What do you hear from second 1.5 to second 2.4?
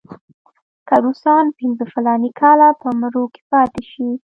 پنځه فلاني